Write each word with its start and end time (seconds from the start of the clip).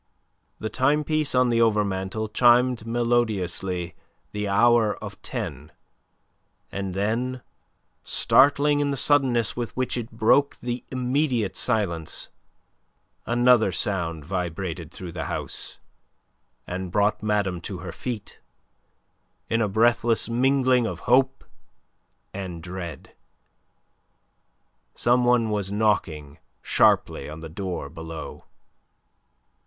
The 0.57 0.67
timepiece 0.67 1.35
on 1.35 1.49
the 1.49 1.59
overmantel 1.61 2.27
chimed 2.33 2.87
melodiously 2.87 3.93
the 4.31 4.47
hour 4.47 4.95
of 4.97 5.21
ten, 5.21 5.71
and 6.71 6.95
then, 6.95 7.43
startling 8.03 8.79
in 8.79 8.89
the 8.89 8.97
suddenness 8.97 9.55
with 9.55 9.77
which 9.77 9.97
it 9.97 10.09
broke 10.09 10.55
the 10.55 10.83
immediate 10.91 11.55
silence, 11.55 12.29
another 13.27 13.71
sound 13.71 14.25
vibrated 14.25 14.91
through 14.91 15.11
the 15.11 15.25
house, 15.25 15.77
and 16.65 16.91
brought 16.91 17.21
madame 17.21 17.61
to 17.61 17.77
her 17.85 17.91
feet, 17.91 18.39
in 19.51 19.61
a 19.61 19.69
breathless 19.69 20.27
mingling 20.27 20.87
of 20.87 21.01
hope 21.01 21.43
and 22.33 22.63
dread. 22.63 23.13
Some 24.95 25.25
one 25.25 25.51
was 25.51 25.71
knocking 25.71 26.39
sharply 26.63 27.29
on 27.29 27.41
the 27.41 27.49
door 27.49 27.87
below. 27.87 28.45